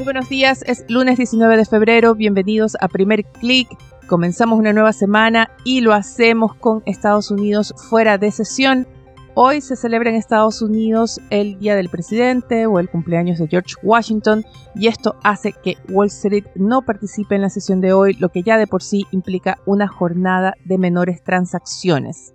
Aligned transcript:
Muy 0.00 0.06
buenos 0.06 0.30
días, 0.30 0.64
es 0.66 0.86
lunes 0.88 1.18
19 1.18 1.58
de 1.58 1.66
febrero, 1.66 2.14
bienvenidos 2.14 2.74
a 2.80 2.88
Primer 2.88 3.22
Click. 3.22 3.68
Comenzamos 4.06 4.58
una 4.58 4.72
nueva 4.72 4.94
semana 4.94 5.50
y 5.62 5.82
lo 5.82 5.92
hacemos 5.92 6.54
con 6.54 6.82
Estados 6.86 7.30
Unidos 7.30 7.74
fuera 7.90 8.16
de 8.16 8.30
sesión. 8.30 8.88
Hoy 9.34 9.60
se 9.60 9.76
celebra 9.76 10.08
en 10.08 10.16
Estados 10.16 10.62
Unidos 10.62 11.20
el 11.28 11.58
Día 11.58 11.76
del 11.76 11.90
Presidente 11.90 12.64
o 12.64 12.78
el 12.78 12.88
cumpleaños 12.88 13.40
de 13.40 13.48
George 13.48 13.74
Washington 13.82 14.42
y 14.74 14.86
esto 14.86 15.16
hace 15.22 15.52
que 15.52 15.76
Wall 15.90 16.06
Street 16.06 16.46
no 16.54 16.80
participe 16.80 17.34
en 17.34 17.42
la 17.42 17.50
sesión 17.50 17.82
de 17.82 17.92
hoy, 17.92 18.14
lo 18.14 18.30
que 18.30 18.42
ya 18.42 18.56
de 18.56 18.66
por 18.66 18.82
sí 18.82 19.04
implica 19.10 19.58
una 19.66 19.86
jornada 19.86 20.54
de 20.64 20.78
menores 20.78 21.22
transacciones. 21.22 22.32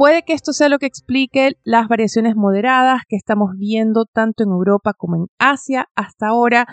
Puede 0.00 0.22
que 0.22 0.32
esto 0.32 0.54
sea 0.54 0.70
lo 0.70 0.78
que 0.78 0.86
explique 0.86 1.58
las 1.62 1.86
variaciones 1.86 2.34
moderadas 2.34 3.02
que 3.06 3.16
estamos 3.16 3.50
viendo 3.58 4.06
tanto 4.06 4.42
en 4.42 4.48
Europa 4.48 4.94
como 4.96 5.16
en 5.16 5.26
Asia 5.38 5.88
hasta 5.94 6.28
ahora. 6.28 6.64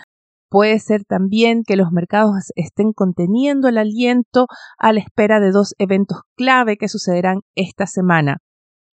Puede 0.49 0.79
ser 0.79 1.03
también 1.03 1.63
que 1.67 1.75
los 1.75 1.91
mercados 1.91 2.35
estén 2.55 2.93
conteniendo 2.93 3.67
el 3.67 3.79
aliento 3.79 4.47
a 4.77 4.93
la 4.93 5.01
espera 5.01 5.41
de 5.41 5.51
dos 5.51 5.75
eventos 5.77 6.21
clave 6.37 6.77
que 6.77 6.87
sucederán 6.87 7.41
esta 7.53 7.85
semana. 7.85 8.37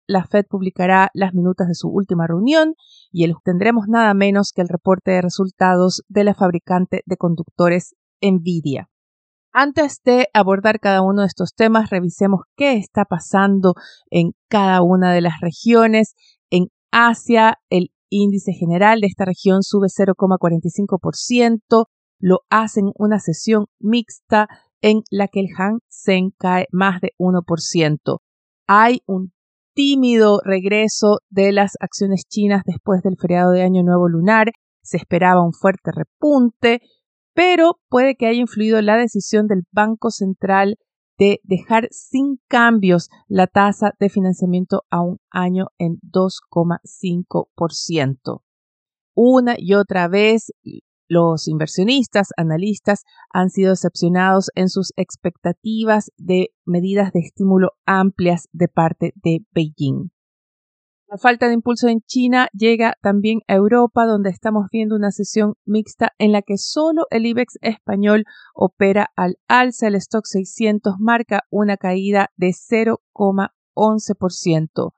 La 0.09 0.25
Fed 0.25 0.47
publicará 0.51 1.11
las 1.15 1.33
minutas 1.33 1.69
de 1.69 1.77
su 1.77 1.89
última 1.89 2.27
reunión 2.27 2.75
y 3.13 3.33
tendremos 3.45 3.85
nada 3.87 4.15
menos 4.15 4.51
que 4.53 4.63
el 4.63 4.69
reporte 4.69 5.13
de 5.13 5.23
resultados 5.23 6.03
de 6.09 6.25
la 6.25 6.35
fabricante 6.35 7.03
de 7.07 7.17
conductores 7.17 7.95
Nvidia. 8.21 8.89
Antes 9.57 10.01
de 10.05 10.27
abordar 10.35 10.81
cada 10.81 11.01
uno 11.01 11.21
de 11.21 11.29
estos 11.29 11.55
temas, 11.55 11.89
revisemos 11.89 12.41
qué 12.57 12.73
está 12.73 13.05
pasando 13.05 13.75
en 14.11 14.33
cada 14.49 14.83
una 14.83 15.13
de 15.13 15.21
las 15.21 15.35
regiones. 15.41 16.17
En 16.51 16.71
Asia, 16.91 17.61
el 17.71 17.93
índice 18.11 18.53
general 18.53 19.01
de 19.01 19.07
esta 19.07 19.25
región 19.25 19.63
sube 19.63 19.87
0,45%, 19.87 21.87
lo 22.19 22.41
hacen 22.51 22.91
una 22.97 23.21
sesión 23.21 23.67
mixta 23.79 24.49
en 24.83 25.03
la 25.09 25.29
que 25.29 25.39
el 25.39 25.47
Hang 25.57 25.79
Seng 25.89 26.33
cae 26.37 26.67
más 26.73 27.01
de 27.01 27.13
1%. 27.17 28.19
Hay 28.67 29.03
un 29.07 29.33
tímido 29.73 30.41
regreso 30.43 31.19
de 31.31 31.53
las 31.53 31.75
acciones 31.79 32.25
chinas 32.29 32.63
después 32.67 33.03
del 33.03 33.15
feriado 33.21 33.53
de 33.53 33.63
Año 33.63 33.85
Nuevo 33.85 34.09
Lunar. 34.09 34.51
Se 34.83 34.97
esperaba 34.97 35.45
un 35.45 35.53
fuerte 35.53 35.93
repunte, 35.95 36.81
pero 37.35 37.79
puede 37.89 38.17
que 38.17 38.27
haya 38.27 38.41
influido 38.41 38.81
la 38.81 38.97
decisión 38.97 39.47
del 39.47 39.65
Banco 39.73 40.11
Central 40.11 40.79
de 41.19 41.41
dejar 41.45 41.89
sin 41.91 42.41
cambios 42.49 43.11
la 43.29 43.47
tasa 43.47 43.93
de 44.01 44.09
financiamiento 44.09 44.85
a 44.91 45.03
un 45.03 45.19
año 45.31 45.67
en 45.79 46.01
2,5%. 46.01 48.43
Una 49.15 49.55
y 49.57 49.75
otra 49.75 50.09
vez 50.09 50.51
los 51.07 51.49
inversionistas, 51.49 52.29
analistas 52.37 53.05
han 53.33 53.51
sido 53.51 53.71
decepcionados 53.71 54.51
en 54.55 54.69
sus 54.69 54.93
expectativas 54.97 56.13
de 56.17 56.51
medidas 56.65 57.13
de 57.13 57.21
estímulo 57.21 57.73
amplias 57.85 58.49
de 58.53 58.69
parte 58.69 59.13
de 59.23 59.41
Beijing. 59.53 60.14
La 61.09 61.19
falta 61.19 61.49
de 61.49 61.55
impulso 61.55 61.89
en 61.89 62.01
China 62.01 62.49
llega 62.53 62.97
también 63.03 63.41
a 63.47 63.55
Europa, 63.55 64.07
donde 64.07 64.31
estamos 64.31 64.69
viendo 64.73 64.97
una 64.97 65.11
sesión 65.11 65.57
mixta 65.65 66.13
en 66.19 66.33
la 66.33 66.41
que 66.43 66.57
solo 66.57 67.07
el 67.11 67.27
IBEX 67.27 67.59
español 67.61 68.25
opera 68.55 69.11
al 69.15 69.37
alza. 69.47 69.89
El 69.89 69.97
stock 69.97 70.25
600 70.25 70.95
marca 70.99 71.43
una 71.51 71.77
caída 71.77 72.31
de 72.37 72.55
0,11%. 72.55 74.95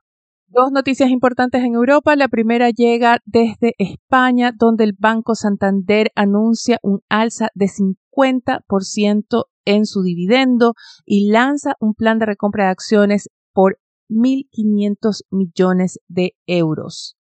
Dos 0.49 0.71
noticias 0.71 1.09
importantes 1.09 1.61
en 1.61 1.73
Europa. 1.73 2.15
La 2.15 2.29
primera 2.29 2.69
llega 2.69 3.19
desde 3.25 3.73
España, 3.77 4.53
donde 4.57 4.85
el 4.85 4.95
Banco 4.97 5.35
Santander 5.35 6.13
anuncia 6.15 6.79
un 6.81 7.01
alza 7.09 7.49
de 7.53 7.65
50% 7.65 9.43
en 9.65 9.85
su 9.85 10.03
dividendo 10.03 10.75
y 11.05 11.29
lanza 11.29 11.73
un 11.81 11.93
plan 11.93 12.17
de 12.17 12.27
recompra 12.27 12.63
de 12.63 12.71
acciones 12.71 13.29
por 13.51 13.77
1.500 14.09 15.23
millones 15.29 15.99
de 16.07 16.33
euros. 16.45 17.17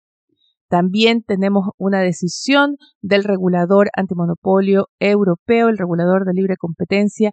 También 0.70 1.22
tenemos 1.22 1.70
una 1.78 2.00
decisión 2.00 2.78
del 3.02 3.24
regulador 3.24 3.90
antimonopolio 3.96 4.88
europeo, 5.00 5.70
el 5.70 5.78
regulador 5.78 6.26
de 6.26 6.34
libre 6.34 6.56
competencia, 6.58 7.32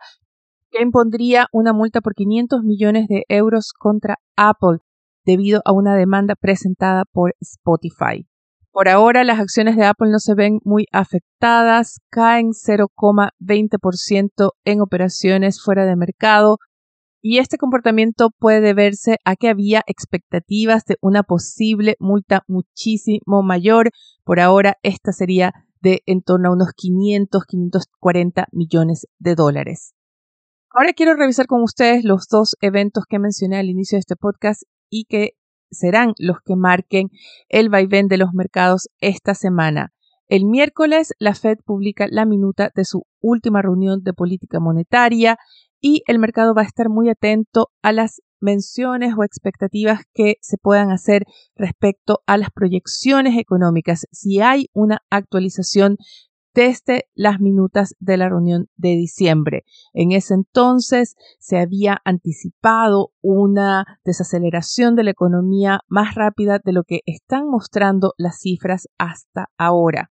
que 0.71 0.83
impondría 0.83 1.47
una 1.53 1.73
multa 1.73 2.01
por 2.01 2.15
500 2.15 2.63
millones 2.63 3.09
de 3.09 3.25
euros 3.29 3.73
contra 3.73 4.19
Apple 4.37 4.79
debido 5.25 5.63
a 5.65 5.73
una 5.73 5.97
demanda 5.97 6.35
presentada 6.35 7.05
por 7.11 7.35
Spotify. 7.41 8.27
Por 8.73 8.89
ahora 8.89 9.25
las 9.25 9.41
acciones 9.41 9.77
de 9.77 9.85
Apple 9.85 10.11
no 10.11 10.21
se 10.21 10.35
ven 10.35 10.61
muy 10.65 10.87
afectadas, 10.93 12.01
caen 12.09 12.53
0,20% 12.53 14.53
en 14.65 14.81
operaciones 14.81 15.61
fuera 15.61 15.87
de 15.87 15.97
mercado, 15.97 16.59
y 17.23 17.39
este 17.39 17.59
comportamiento 17.59 18.31
puede 18.39 18.61
deberse 18.61 19.19
a 19.25 19.37
que 19.37 19.49
había 19.49 19.83
expectativas 19.87 20.85
de 20.85 20.97
una 21.01 21.23
posible 21.23 21.97
multa 21.99 22.45
muchísimo 22.49 23.43
mayor. 23.43 23.91
Por 24.25 24.41
ahora, 24.41 24.79
esta 24.83 25.13
sería 25.13 25.53
de 25.83 26.03
en 26.07 26.23
torno 26.23 26.49
a 26.49 26.53
unos 26.53 26.73
500, 26.75 27.45
540 27.45 28.47
millones 28.53 29.07
de 29.19 29.35
dólares. 29.35 29.95
Ahora 30.71 30.93
quiero 30.93 31.15
revisar 31.15 31.47
con 31.47 31.63
ustedes 31.63 32.05
los 32.05 32.29
dos 32.29 32.57
eventos 32.61 33.05
que 33.09 33.19
mencioné 33.19 33.59
al 33.59 33.69
inicio 33.69 33.97
de 33.97 34.01
este 34.01 34.17
podcast 34.17 34.63
y 34.89 35.05
que 35.05 35.31
serán 35.71 36.15
los 36.19 36.39
que 36.45 36.57
marquen 36.57 37.09
el 37.49 37.69
vaivén 37.69 38.09
de 38.09 38.19
los 38.19 38.33
mercados 38.33 38.89
esta 39.01 39.35
semana. 39.35 39.93
El 40.29 40.45
miércoles, 40.45 41.13
la 41.19 41.35
Fed 41.35 41.59
publica 41.65 42.07
la 42.09 42.25
minuta 42.25 42.71
de 42.75 42.85
su 42.85 43.03
última 43.21 43.63
reunión 43.63 44.03
de 44.05 44.13
política 44.13 44.61
monetaria 44.61 45.39
y 45.81 46.03
el 46.07 46.19
mercado 46.19 46.55
va 46.55 46.63
a 46.63 46.67
estar 46.67 46.89
muy 46.89 47.09
atento 47.09 47.71
a 47.83 47.93
las 47.93 48.23
menciones 48.41 49.15
o 49.17 49.25
expectativas 49.25 50.03
que 50.15 50.37
se 50.41 50.57
puedan 50.57 50.91
hacer 50.91 51.25
respecto 51.55 52.21
a 52.27 52.37
las 52.37 52.51
proyecciones 52.51 53.39
económicas, 53.39 54.07
si 54.11 54.41
hay 54.41 54.69
una 54.73 55.03
actualización 55.11 55.97
desde 56.55 57.05
las 57.15 57.41
minutas 57.41 57.95
de 58.01 58.17
la 58.17 58.29
reunión 58.29 58.69
de 58.77 58.97
diciembre. 58.97 59.65
En 59.93 60.13
ese 60.13 60.35
entonces 60.35 61.15
se 61.39 61.59
había 61.59 62.01
anticipado 62.05 63.13
una 63.21 64.01
desaceleración 64.05 64.97
de 64.97 65.05
la 65.05 65.11
economía 65.13 65.81
más 65.87 66.15
rápida 66.15 66.59
de 66.63 66.73
lo 66.73 66.83
que 66.83 67.01
están 67.07 67.49
mostrando 67.49 68.15
las 68.17 68.41
cifras 68.41 68.89
hasta 68.99 69.51
ahora. 69.57 70.11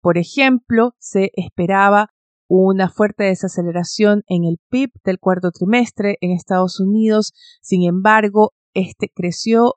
Por 0.00 0.16
ejemplo, 0.16 0.94
se 0.98 1.30
esperaba 1.34 2.10
una 2.52 2.90
fuerte 2.90 3.24
desaceleración 3.24 4.24
en 4.26 4.42
el 4.44 4.58
PIB 4.70 4.90
del 5.04 5.20
cuarto 5.20 5.52
trimestre 5.52 6.16
en 6.20 6.32
Estados 6.32 6.80
Unidos. 6.80 7.32
Sin 7.62 7.84
embargo, 7.84 8.54
este 8.74 9.08
creció 9.14 9.76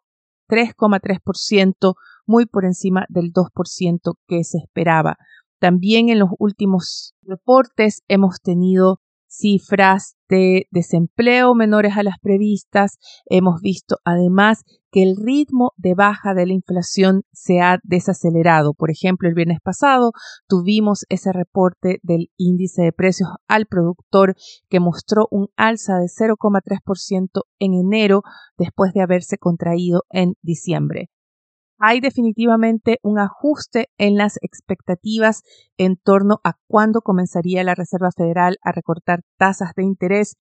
3,3%, 0.50 1.94
muy 2.25 2.47
por 2.47 2.66
encima 2.66 3.06
del 3.09 3.31
2% 3.31 4.16
que 4.28 4.44
se 4.44 4.57
esperaba. 4.57 5.17
También 5.59 6.09
en 6.09 6.17
los 6.17 6.29
últimos 6.39 7.13
reportes 7.22 8.01
hemos 8.07 8.41
tenido 8.41 9.00
cifras 9.27 10.15
de 10.27 10.65
desempleo 10.71 11.53
menores 11.53 11.95
a 11.95 12.01
las 12.01 12.18
previstas. 12.19 12.98
Hemos 13.25 13.62
visto 13.62 13.98
además 14.03 14.63
que 14.94 15.01
el 15.01 15.16
ritmo 15.18 15.72
de 15.75 15.95
baja 15.95 16.36
de 16.36 16.45
la 16.45 16.54
inflación 16.54 17.24
se 17.34 17.60
ha 17.62 17.80
desacelerado. 17.84 18.75
Por 18.75 18.92
ejemplo, 18.92 19.28
el 19.28 19.34
viernes 19.34 19.57
pasado 19.62 20.12
tuvimos 20.48 21.06
ese 21.10 21.34
reporte 21.34 22.00
del 22.04 22.30
índice 22.38 22.84
de 22.84 22.94
precios 22.94 23.30
al 23.48 23.66
productor 23.66 24.36
que 24.69 24.80
mostró 24.80 25.28
un 25.31 25.48
alza 25.57 25.98
de 25.98 26.06
0,3% 26.06 27.42
en 27.57 27.74
enero 27.74 28.22
después 28.56 28.94
de 28.94 29.01
haberse 29.01 29.40
contraído 29.40 30.04
en 30.12 30.36
diciembre 30.44 31.10
hay 31.86 32.00
definitivamente 32.00 33.00
un 33.04 33.19
ajuste 33.19 33.89
en 33.98 34.16
las 34.16 34.38
expectativas 34.42 35.42
en 35.78 35.98
torno 35.98 36.39
a 36.46 36.54
cuándo 36.66 37.01
comenzaría 37.01 37.62
la 37.66 37.75
Reserva 37.75 38.10
Federal 38.16 38.56
a 38.63 38.72
recortar 38.72 39.24
tasas 39.38 39.72
de 39.75 39.84
interés, 39.84 40.38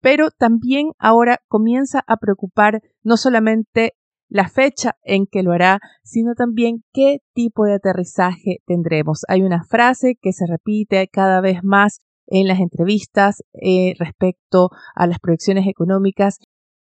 pero 0.00 0.30
también 0.30 0.90
ahora 0.98 1.38
comienza 1.48 2.02
a 2.06 2.16
preocupar 2.16 2.82
no 3.02 3.16
solamente 3.16 3.92
la 4.28 4.48
fecha 4.48 4.96
en 5.02 5.26
que 5.26 5.42
lo 5.42 5.52
hará, 5.52 5.78
sino 6.02 6.34
también 6.34 6.82
qué 6.92 7.18
tipo 7.32 7.64
de 7.64 7.74
aterrizaje 7.74 8.58
tendremos. 8.66 9.22
Hay 9.28 9.42
una 9.42 9.64
frase 9.64 10.16
que 10.20 10.32
se 10.32 10.46
repite 10.46 11.08
cada 11.08 11.40
vez 11.40 11.60
más 11.62 12.00
en 12.26 12.48
las 12.48 12.58
entrevistas 12.58 13.42
eh, 13.54 13.94
respecto 13.98 14.70
a 14.94 15.06
las 15.06 15.20
proyecciones 15.20 15.66
económicas 15.68 16.38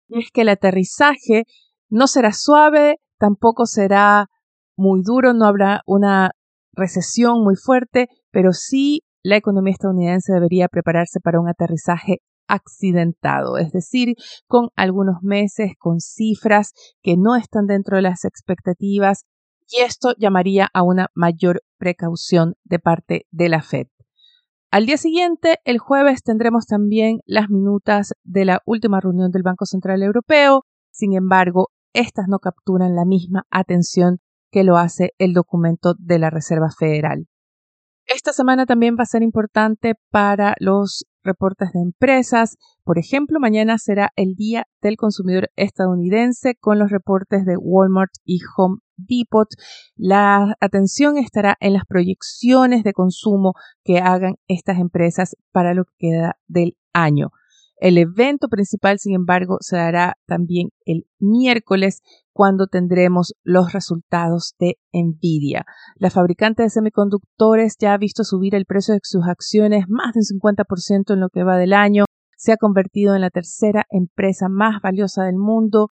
es 0.09 0.29
que 0.31 0.41
el 0.41 0.49
aterrizaje 0.49 1.45
no 1.89 2.07
será 2.07 2.33
suave, 2.33 2.97
tampoco 3.17 3.65
será 3.65 4.27
muy 4.75 5.01
duro, 5.03 5.33
no 5.33 5.45
habrá 5.45 5.81
una 5.85 6.31
recesión 6.73 7.43
muy 7.43 7.55
fuerte, 7.55 8.07
pero 8.31 8.53
sí 8.53 9.03
la 9.23 9.37
economía 9.37 9.73
estadounidense 9.73 10.33
debería 10.33 10.67
prepararse 10.67 11.19
para 11.19 11.39
un 11.39 11.47
aterrizaje 11.47 12.17
accidentado, 12.47 13.57
es 13.57 13.71
decir, 13.71 14.15
con 14.47 14.69
algunos 14.75 15.21
meses, 15.21 15.73
con 15.77 15.99
cifras 15.99 16.73
que 17.01 17.15
no 17.17 17.35
están 17.35 17.65
dentro 17.65 17.95
de 17.95 18.03
las 18.03 18.25
expectativas 18.25 19.25
y 19.67 19.81
esto 19.81 20.13
llamaría 20.17 20.69
a 20.73 20.83
una 20.83 21.07
mayor 21.15 21.63
precaución 21.77 22.55
de 22.63 22.79
parte 22.79 23.25
de 23.31 23.49
la 23.49 23.61
Fed. 23.61 23.87
Al 24.69 24.85
día 24.85 24.97
siguiente, 24.97 25.59
el 25.65 25.79
jueves, 25.79 26.23
tendremos 26.23 26.65
también 26.65 27.19
las 27.25 27.49
minutas 27.49 28.13
de 28.23 28.45
la 28.45 28.61
última 28.65 28.99
reunión 29.01 29.31
del 29.31 29.43
Banco 29.43 29.65
Central 29.65 30.01
Europeo. 30.01 30.63
Sin 30.91 31.13
embargo, 31.13 31.69
estas 31.93 32.27
no 32.27 32.39
capturan 32.39 32.95
la 32.95 33.05
misma 33.05 33.43
atención 33.49 34.19
que 34.49 34.63
lo 34.63 34.77
hace 34.77 35.11
el 35.17 35.33
documento 35.33 35.93
de 35.97 36.19
la 36.19 36.29
Reserva 36.29 36.69
Federal. 36.77 37.27
Esta 38.05 38.33
semana 38.33 38.65
también 38.65 38.95
va 38.97 39.03
a 39.03 39.07
ser 39.07 39.23
importante 39.23 39.95
para 40.09 40.55
los 40.59 41.05
reportes 41.23 41.71
de 41.73 41.81
empresas. 41.81 42.57
Por 42.83 42.97
ejemplo, 42.97 43.39
mañana 43.39 43.77
será 43.77 44.11
el 44.15 44.35
Día 44.35 44.65
del 44.81 44.97
Consumidor 44.97 45.49
estadounidense 45.55 46.55
con 46.55 46.79
los 46.79 46.89
reportes 46.89 47.45
de 47.45 47.57
Walmart 47.57 48.11
y 48.25 48.39
Home 48.57 48.77
Depot. 48.97 49.47
La 49.95 50.55
atención 50.59 51.17
estará 51.17 51.57
en 51.59 51.73
las 51.73 51.85
proyecciones 51.85 52.83
de 52.83 52.93
consumo 52.93 53.53
que 53.83 53.99
hagan 53.99 54.35
estas 54.47 54.79
empresas 54.79 55.35
para 55.51 55.73
lo 55.73 55.85
que 55.85 55.93
queda 55.97 56.37
del 56.47 56.77
año. 56.93 57.31
El 57.81 57.97
evento 57.97 58.47
principal, 58.47 58.99
sin 58.99 59.15
embargo, 59.15 59.57
se 59.59 59.75
dará 59.75 60.13
también 60.27 60.69
el 60.85 61.07
miércoles 61.19 62.01
cuando 62.31 62.67
tendremos 62.67 63.33
los 63.43 63.73
resultados 63.73 64.53
de 64.59 64.75
Nvidia. 64.93 65.65
La 65.95 66.11
fabricante 66.11 66.61
de 66.61 66.69
semiconductores 66.69 67.77
ya 67.79 67.93
ha 67.93 67.97
visto 67.97 68.23
subir 68.23 68.53
el 68.53 68.65
precio 68.65 68.93
de 68.93 68.99
sus 69.01 69.25
acciones 69.27 69.85
más 69.87 70.13
de 70.13 70.19
un 70.19 70.39
50% 70.39 71.11
en 71.13 71.19
lo 71.19 71.29
que 71.29 71.43
va 71.43 71.57
del 71.57 71.73
año. 71.73 72.05
Se 72.37 72.51
ha 72.51 72.57
convertido 72.57 73.15
en 73.15 73.21
la 73.21 73.31
tercera 73.31 73.87
empresa 73.89 74.47
más 74.47 74.79
valiosa 74.83 75.23
del 75.23 75.37
mundo 75.37 75.89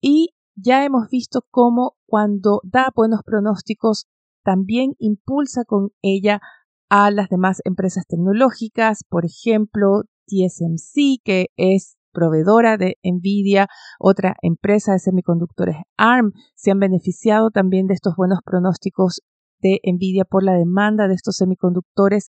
y 0.00 0.30
ya 0.56 0.84
hemos 0.84 1.08
visto 1.08 1.42
cómo 1.52 1.92
cuando 2.06 2.60
da 2.64 2.90
buenos 2.96 3.20
pronósticos 3.24 4.06
también 4.42 4.94
impulsa 4.98 5.64
con 5.64 5.90
ella 6.02 6.40
a 6.88 7.12
las 7.12 7.28
demás 7.28 7.60
empresas 7.64 8.06
tecnológicas, 8.08 9.04
por 9.08 9.24
ejemplo, 9.24 10.02
TSMC, 10.28 11.22
que 11.24 11.46
es 11.56 11.96
proveedora 12.12 12.76
de 12.76 12.96
Nvidia, 13.02 13.68
otra 13.98 14.36
empresa 14.42 14.92
de 14.92 14.98
semiconductores 14.98 15.76
ARM, 15.96 16.32
se 16.54 16.70
han 16.70 16.80
beneficiado 16.80 17.50
también 17.50 17.86
de 17.86 17.94
estos 17.94 18.14
buenos 18.16 18.40
pronósticos 18.44 19.20
de 19.60 19.80
Nvidia 19.84 20.24
por 20.24 20.42
la 20.42 20.54
demanda 20.54 21.08
de 21.08 21.14
estos 21.14 21.36
semiconductores 21.36 22.30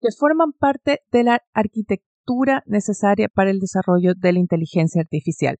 que 0.00 0.08
forman 0.16 0.52
parte 0.52 1.00
de 1.10 1.24
la 1.24 1.40
arquitectura 1.54 2.62
necesaria 2.66 3.28
para 3.28 3.50
el 3.50 3.60
desarrollo 3.60 4.12
de 4.16 4.32
la 4.32 4.38
inteligencia 4.38 5.00
artificial. 5.00 5.56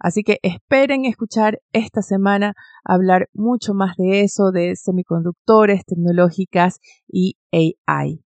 Así 0.00 0.22
que 0.22 0.38
esperen 0.42 1.04
escuchar 1.04 1.60
esta 1.72 2.02
semana 2.02 2.54
hablar 2.84 3.28
mucho 3.32 3.74
más 3.74 3.96
de 3.96 4.22
eso, 4.22 4.50
de 4.50 4.76
semiconductores, 4.76 5.84
tecnológicas 5.84 6.80
y 7.06 7.36
AI. 7.52 8.24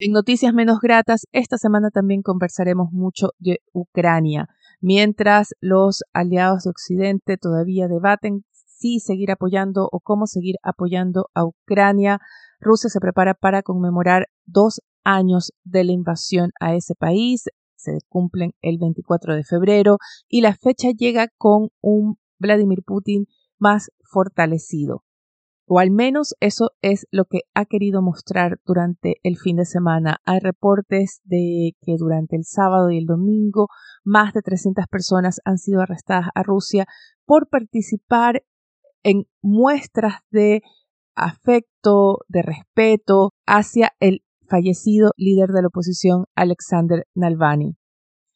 En 0.00 0.12
noticias 0.12 0.54
menos 0.54 0.78
gratas, 0.80 1.26
esta 1.32 1.58
semana 1.58 1.90
también 1.90 2.22
conversaremos 2.22 2.92
mucho 2.92 3.30
de 3.40 3.58
Ucrania, 3.72 4.46
mientras 4.80 5.56
los 5.60 6.04
aliados 6.12 6.62
de 6.62 6.70
Occidente 6.70 7.36
todavía 7.36 7.88
debaten 7.88 8.44
si 8.52 9.00
seguir 9.00 9.32
apoyando 9.32 9.88
o 9.90 9.98
cómo 9.98 10.28
seguir 10.28 10.54
apoyando 10.62 11.30
a 11.34 11.44
Ucrania. 11.44 12.20
Rusia 12.60 12.88
se 12.90 13.00
prepara 13.00 13.34
para 13.34 13.62
conmemorar 13.62 14.28
dos 14.46 14.80
años 15.02 15.50
de 15.64 15.82
la 15.82 15.90
invasión 15.90 16.52
a 16.60 16.76
ese 16.76 16.94
país. 16.94 17.46
Se 17.74 17.98
cumplen 18.08 18.52
el 18.62 18.78
24 18.78 19.34
de 19.34 19.42
febrero 19.42 19.98
y 20.28 20.42
la 20.42 20.54
fecha 20.54 20.90
llega 20.96 21.26
con 21.38 21.70
un 21.80 22.18
Vladimir 22.38 22.84
Putin 22.86 23.26
más 23.58 23.90
fortalecido. 24.04 25.02
O 25.70 25.78
al 25.78 25.90
menos 25.90 26.34
eso 26.40 26.70
es 26.80 27.06
lo 27.10 27.26
que 27.26 27.40
ha 27.52 27.66
querido 27.66 28.00
mostrar 28.00 28.58
durante 28.64 29.16
el 29.22 29.36
fin 29.36 29.56
de 29.56 29.66
semana. 29.66 30.16
Hay 30.24 30.38
reportes 30.40 31.20
de 31.24 31.72
que 31.82 31.96
durante 31.98 32.36
el 32.36 32.44
sábado 32.44 32.90
y 32.90 32.96
el 32.96 33.04
domingo 33.04 33.68
más 34.02 34.32
de 34.32 34.40
300 34.40 34.86
personas 34.90 35.40
han 35.44 35.58
sido 35.58 35.82
arrestadas 35.82 36.28
a 36.34 36.42
Rusia 36.42 36.86
por 37.26 37.50
participar 37.50 38.42
en 39.02 39.26
muestras 39.42 40.22
de 40.30 40.62
afecto, 41.14 42.20
de 42.28 42.40
respeto 42.40 43.34
hacia 43.46 43.92
el 44.00 44.22
fallecido 44.48 45.10
líder 45.18 45.50
de 45.50 45.60
la 45.60 45.68
oposición 45.68 46.24
Alexander 46.34 47.06
Navalny. 47.14 47.76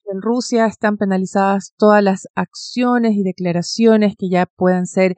En 0.04 0.20
Rusia 0.20 0.66
están 0.66 0.98
penalizadas 0.98 1.72
todas 1.78 2.02
las 2.02 2.26
acciones 2.34 3.14
y 3.14 3.22
declaraciones 3.22 4.16
que 4.18 4.28
ya 4.28 4.44
puedan 4.44 4.84
ser 4.84 5.16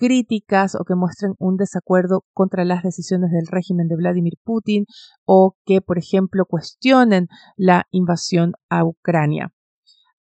críticas 0.00 0.74
o 0.74 0.84
que 0.84 0.94
muestren 0.94 1.34
un 1.38 1.56
desacuerdo 1.56 2.24
contra 2.32 2.64
las 2.64 2.82
decisiones 2.82 3.30
del 3.30 3.46
régimen 3.46 3.86
de 3.86 3.96
Vladimir 3.96 4.38
Putin 4.42 4.86
o 5.26 5.56
que, 5.66 5.82
por 5.82 5.98
ejemplo, 5.98 6.46
cuestionen 6.46 7.28
la 7.56 7.86
invasión 7.90 8.54
a 8.70 8.84
Ucrania. 8.84 9.52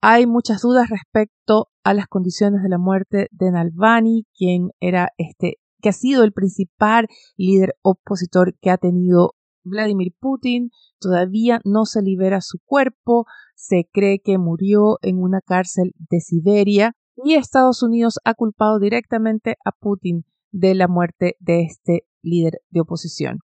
Hay 0.01 0.27
muchas 0.27 0.61
dudas 0.61 0.89
respecto 0.89 1.69
a 1.83 1.93
las 1.93 2.07
condiciones 2.07 2.61
de 2.61 2.69
la 2.69 2.77
muerte 2.77 3.27
de 3.31 3.51
Navalny, 3.51 4.25
quien 4.35 4.71
era 4.81 5.09
este 5.17 5.55
que 5.81 5.89
ha 5.89 5.93
sido 5.93 6.25
el 6.25 6.33
principal 6.33 7.07
líder 7.37 7.75
opositor 7.81 8.53
que 8.59 8.69
ha 8.69 8.77
tenido 8.77 9.35
Vladimir 9.63 10.13
Putin. 10.19 10.71
Todavía 10.99 11.61
no 11.63 11.85
se 11.85 12.01
libera 12.01 12.41
su 12.41 12.59
cuerpo. 12.65 13.25
Se 13.55 13.87
cree 13.93 14.19
que 14.19 14.37
murió 14.37 14.97
en 15.01 15.19
una 15.19 15.39
cárcel 15.39 15.93
de 16.09 16.19
Siberia 16.19 16.97
y 17.24 17.36
Estados 17.36 17.83
Unidos 17.83 18.19
ha 18.24 18.33
culpado 18.33 18.80
directamente 18.80 19.57
a 19.66 19.71
Putin 19.71 20.25
de 20.51 20.75
la 20.75 20.88
muerte 20.88 21.36
de 21.39 21.62
este 21.63 22.06
líder 22.21 22.62
de 22.69 22.81
oposición. 22.81 23.39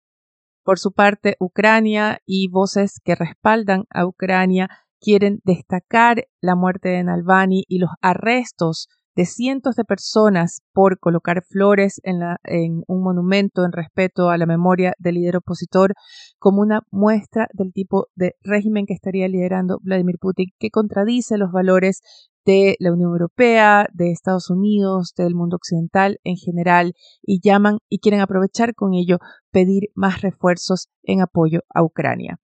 Por 0.65 0.79
su 0.79 0.93
parte, 0.93 1.37
Ucrania 1.41 2.21
y 2.25 2.49
voces 2.49 3.01
que 3.03 3.15
respaldan 3.15 3.85
a 3.91 4.07
Ucrania 4.07 4.69
quieren 5.01 5.41
destacar 5.45 6.27
la 6.41 6.55
muerte 6.55 6.91
de 6.91 7.03
Navalny 7.03 7.65
y 7.67 7.79
los 7.79 7.91
arrestos 8.01 8.89
de 9.15 9.27
cientos 9.27 9.75
de 9.75 9.85
personas 9.85 10.63
por 10.73 10.99
colocar 10.99 11.43
flores 11.43 12.01
en, 12.03 12.21
en, 12.45 12.83
un 12.87 13.03
monumento 13.03 13.65
en 13.65 13.73
respeto 13.73 14.31
a 14.31 14.39
la 14.39 14.47
memoria 14.47 14.95
del 14.99 15.17
líder 15.17 15.37
opositor 15.37 15.93
como 16.39 16.63
una 16.63 16.81
muestra 16.91 17.49
del 17.53 17.73
tipo 17.73 18.07
de 18.15 18.37
régimen 18.43 18.87
que 18.87 18.95
estaría 18.95 19.29
liderando 19.29 19.79
Vladimir 19.83 20.17
Putin 20.19 20.47
que 20.59 20.71
contradice 20.71 21.37
los 21.37 21.53
valores 21.53 22.01
de 22.45 22.77
la 22.79 22.93
Unión 22.93 23.13
Europea, 23.13 23.87
de 23.93 24.11
Estados 24.11 24.51
Unidos, 24.51 25.13
del 25.17 25.35
mundo 25.35 25.57
occidental 25.57 26.19
en 26.25 26.37
general 26.37 26.95
y 27.23 27.41
llaman 27.41 27.79
y 27.89 28.01
quieren 28.01 28.21
aprovechar 28.21 28.75
con 28.75 28.95
ello 28.95 29.19
pedir 29.51 29.91
más 29.95 30.23
refuerzos 30.23 30.89
en 31.03 31.21
apoyo 31.21 31.61
a 31.75 31.83
Ucrania. 31.83 32.39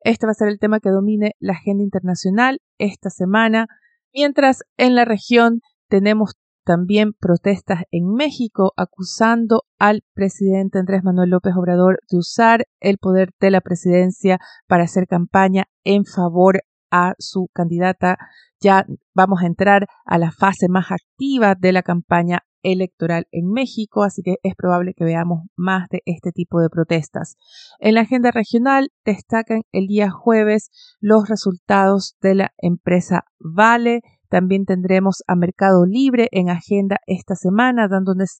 Este 0.00 0.26
va 0.26 0.32
a 0.32 0.34
ser 0.34 0.48
el 0.48 0.58
tema 0.58 0.80
que 0.80 0.90
domine 0.90 1.32
la 1.38 1.54
agenda 1.54 1.82
internacional 1.82 2.60
esta 2.78 3.10
semana, 3.10 3.66
mientras 4.12 4.62
en 4.76 4.94
la 4.94 5.04
región 5.04 5.60
tenemos 5.88 6.34
también 6.64 7.12
protestas 7.12 7.84
en 7.92 8.12
México 8.12 8.72
acusando 8.76 9.62
al 9.78 10.02
presidente 10.14 10.80
Andrés 10.80 11.04
Manuel 11.04 11.30
López 11.30 11.54
Obrador 11.56 12.00
de 12.10 12.18
usar 12.18 12.66
el 12.80 12.98
poder 12.98 13.30
de 13.40 13.52
la 13.52 13.60
presidencia 13.60 14.38
para 14.66 14.84
hacer 14.84 15.06
campaña 15.06 15.66
en 15.84 16.04
favor 16.04 16.62
a 16.90 17.14
su 17.18 17.48
candidata. 17.52 18.18
Ya 18.60 18.86
vamos 19.14 19.42
a 19.42 19.46
entrar 19.46 19.86
a 20.04 20.18
la 20.18 20.30
fase 20.30 20.68
más 20.68 20.90
activa 20.90 21.54
de 21.54 21.72
la 21.72 21.82
campaña 21.82 22.40
electoral 22.62 23.26
en 23.30 23.50
México, 23.50 24.02
así 24.02 24.22
que 24.22 24.36
es 24.42 24.54
probable 24.56 24.92
que 24.94 25.04
veamos 25.04 25.44
más 25.56 25.88
de 25.88 26.02
este 26.04 26.32
tipo 26.32 26.60
de 26.60 26.68
protestas. 26.68 27.36
En 27.78 27.94
la 27.94 28.00
agenda 28.02 28.32
regional 28.32 28.90
destacan 29.04 29.62
el 29.72 29.86
día 29.86 30.10
jueves 30.10 30.70
los 31.00 31.28
resultados 31.28 32.16
de 32.20 32.34
la 32.34 32.52
empresa 32.58 33.24
Vale, 33.38 34.00
también 34.28 34.64
tendremos 34.64 35.22
a 35.28 35.36
Mercado 35.36 35.86
Libre 35.86 36.28
en 36.32 36.50
agenda 36.50 36.98
esta 37.06 37.36
semana, 37.36 37.86
dándonos 37.88 38.38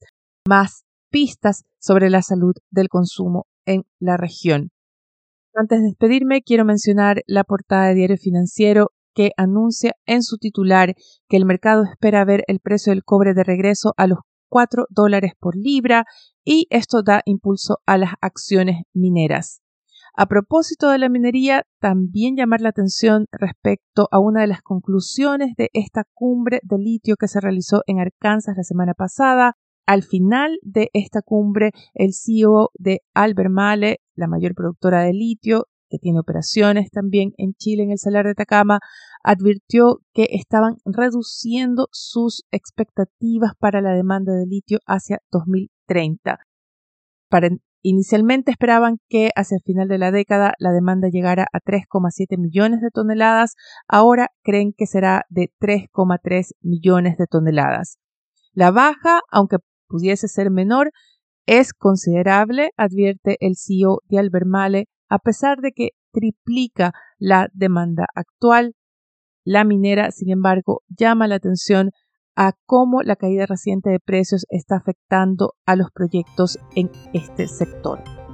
más 0.48 0.84
pistas 1.10 1.62
sobre 1.78 2.10
la 2.10 2.22
salud 2.22 2.54
del 2.70 2.88
consumo 2.88 3.46
en 3.64 3.84
la 4.00 4.16
región. 4.16 4.70
Antes 5.58 5.80
de 5.80 5.86
despedirme, 5.86 6.42
quiero 6.42 6.66
mencionar 6.66 7.22
la 7.26 7.42
portada 7.42 7.86
de 7.86 7.94
Diario 7.94 8.18
Financiero 8.18 8.90
que 9.14 9.30
anuncia 9.38 9.94
en 10.04 10.22
su 10.22 10.36
titular 10.36 10.94
que 11.30 11.38
el 11.38 11.46
mercado 11.46 11.84
espera 11.84 12.26
ver 12.26 12.44
el 12.46 12.60
precio 12.60 12.92
del 12.92 13.04
cobre 13.04 13.32
de 13.32 13.42
regreso 13.42 13.94
a 13.96 14.06
los 14.06 14.18
4 14.50 14.84
dólares 14.90 15.32
por 15.40 15.56
libra 15.56 16.04
y 16.44 16.66
esto 16.68 17.02
da 17.02 17.22
impulso 17.24 17.78
a 17.86 17.96
las 17.96 18.12
acciones 18.20 18.82
mineras. 18.92 19.62
A 20.14 20.26
propósito 20.26 20.90
de 20.90 20.98
la 20.98 21.08
minería, 21.08 21.62
también 21.80 22.36
llamar 22.36 22.60
la 22.60 22.68
atención 22.68 23.24
respecto 23.32 24.08
a 24.10 24.18
una 24.18 24.42
de 24.42 24.48
las 24.48 24.60
conclusiones 24.60 25.54
de 25.56 25.70
esta 25.72 26.04
cumbre 26.12 26.60
de 26.64 26.76
litio 26.76 27.16
que 27.16 27.28
se 27.28 27.40
realizó 27.40 27.80
en 27.86 27.98
Arkansas 27.98 28.58
la 28.58 28.62
semana 28.62 28.92
pasada. 28.92 29.54
Al 29.86 30.02
final 30.02 30.58
de 30.62 30.90
esta 30.92 31.22
cumbre, 31.22 31.70
el 31.94 32.12
CEO 32.12 32.70
de 32.74 33.02
Albemarle, 33.14 34.00
la 34.14 34.26
mayor 34.26 34.54
productora 34.54 35.02
de 35.02 35.12
litio, 35.12 35.68
que 35.88 35.98
tiene 35.98 36.18
operaciones 36.18 36.90
también 36.90 37.32
en 37.38 37.54
Chile, 37.54 37.84
en 37.84 37.92
el 37.92 37.98
Salar 37.98 38.24
de 38.24 38.32
Atacama, 38.32 38.80
advirtió 39.22 40.00
que 40.12 40.28
estaban 40.32 40.76
reduciendo 40.84 41.86
sus 41.92 42.44
expectativas 42.50 43.52
para 43.58 43.80
la 43.80 43.92
demanda 43.92 44.32
de 44.32 44.46
litio 44.46 44.78
hacia 44.86 45.18
2030. 45.30 46.38
Para 47.28 47.50
Inicialmente 47.88 48.50
esperaban 48.50 48.98
que 49.08 49.30
hacia 49.36 49.58
el 49.58 49.62
final 49.62 49.86
de 49.86 49.98
la 49.98 50.10
década 50.10 50.54
la 50.58 50.72
demanda 50.72 51.08
llegara 51.08 51.46
a 51.52 51.60
3,7 51.60 52.36
millones 52.36 52.80
de 52.80 52.90
toneladas, 52.90 53.54
ahora 53.86 54.30
creen 54.42 54.72
que 54.76 54.88
será 54.88 55.22
de 55.28 55.52
3,3 55.60 56.54
millones 56.62 57.16
de 57.16 57.28
toneladas. 57.28 57.98
La 58.54 58.72
baja, 58.72 59.20
aunque 59.30 59.58
pudiese 59.88 60.28
ser 60.28 60.50
menor, 60.50 60.90
es 61.46 61.72
considerable, 61.72 62.70
advierte 62.76 63.36
el 63.40 63.54
CEO 63.56 64.00
de 64.08 64.18
Albermale, 64.18 64.86
a 65.08 65.18
pesar 65.18 65.58
de 65.58 65.72
que 65.72 65.90
triplica 66.12 66.92
la 67.18 67.48
demanda 67.52 68.06
actual. 68.14 68.74
La 69.44 69.64
minera, 69.64 70.10
sin 70.10 70.30
embargo, 70.30 70.82
llama 70.88 71.28
la 71.28 71.36
atención 71.36 71.90
a 72.34 72.52
cómo 72.66 73.02
la 73.02 73.16
caída 73.16 73.46
reciente 73.46 73.90
de 73.90 74.00
precios 74.00 74.44
está 74.50 74.76
afectando 74.76 75.54
a 75.64 75.76
los 75.76 75.90
proyectos 75.92 76.58
en 76.74 76.90
este 77.12 77.46
sector. 77.46 78.25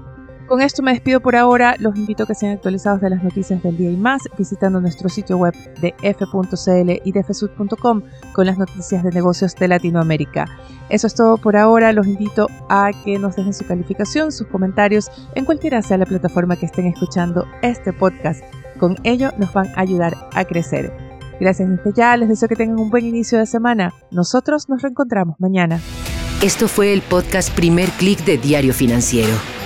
Con 0.46 0.60
esto 0.60 0.82
me 0.82 0.92
despido 0.92 1.20
por 1.20 1.36
ahora. 1.36 1.76
Los 1.78 1.96
invito 1.96 2.24
a 2.24 2.26
que 2.26 2.34
sean 2.34 2.52
actualizados 2.52 3.00
de 3.00 3.10
las 3.10 3.22
noticias 3.22 3.62
del 3.62 3.76
día 3.76 3.90
y 3.90 3.96
más 3.96 4.22
visitando 4.36 4.80
nuestro 4.80 5.08
sitio 5.08 5.36
web 5.38 5.54
de 5.80 5.94
f.cl 6.02 6.90
y 7.04 7.12
de 7.12 7.22
fsud.com 7.22 8.02
con 8.32 8.46
las 8.46 8.58
noticias 8.58 9.02
de 9.02 9.10
negocios 9.10 9.54
de 9.54 9.68
Latinoamérica. 9.68 10.46
Eso 10.88 11.06
es 11.06 11.14
todo 11.14 11.38
por 11.38 11.56
ahora. 11.56 11.92
Los 11.92 12.06
invito 12.06 12.48
a 12.68 12.90
que 13.04 13.18
nos 13.18 13.36
dejen 13.36 13.54
su 13.54 13.64
calificación, 13.64 14.32
sus 14.32 14.46
comentarios 14.48 15.10
en 15.34 15.44
cualquiera 15.44 15.80
sea 15.80 15.98
la 15.98 16.06
plataforma 16.06 16.56
que 16.56 16.66
estén 16.66 16.86
escuchando 16.86 17.46
este 17.62 17.92
podcast. 17.92 18.42
Con 18.78 18.96
ello 19.04 19.30
nos 19.38 19.52
van 19.52 19.68
a 19.76 19.80
ayudar 19.80 20.14
a 20.34 20.44
crecer. 20.44 20.92
Gracias 21.40 21.68
desde 21.68 21.92
ya, 21.92 22.16
les 22.16 22.28
deseo 22.28 22.48
que 22.48 22.56
tengan 22.56 22.78
un 22.78 22.90
buen 22.90 23.06
inicio 23.06 23.38
de 23.38 23.46
semana. 23.46 23.92
Nosotros 24.10 24.68
nos 24.68 24.82
reencontramos 24.82 25.36
mañana. 25.40 25.80
Esto 26.42 26.68
fue 26.68 26.92
el 26.92 27.02
podcast 27.02 27.50
Primer 27.54 27.88
Click 27.90 28.24
de 28.24 28.36
Diario 28.36 28.74
Financiero. 28.74 29.61